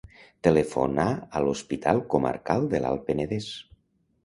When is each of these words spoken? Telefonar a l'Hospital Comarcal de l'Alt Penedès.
Telefonar 0.45 1.05
a 1.17 1.43
l'Hospital 1.43 2.01
Comarcal 2.15 2.67
de 2.75 2.83
l'Alt 2.87 3.07
Penedès. 3.13 3.53